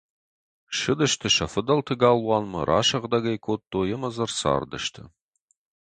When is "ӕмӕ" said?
3.95-4.09